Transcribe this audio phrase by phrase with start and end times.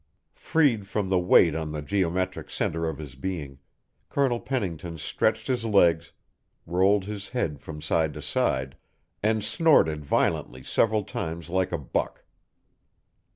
[0.33, 3.59] Freed from the weight on the geometric centre of his being,
[4.09, 6.11] Colonel Pennington stretched his legs,
[6.65, 8.77] rolled his head from side to side,
[9.21, 12.25] and snorted violently several times like a buck.